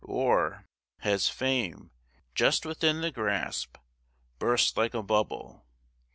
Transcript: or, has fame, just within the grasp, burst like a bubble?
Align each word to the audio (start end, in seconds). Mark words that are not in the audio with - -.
or, 0.03 0.65
has 1.01 1.29
fame, 1.29 1.91
just 2.33 2.65
within 2.65 3.01
the 3.01 3.11
grasp, 3.11 3.77
burst 4.39 4.75
like 4.75 4.95
a 4.95 5.03
bubble? 5.03 5.63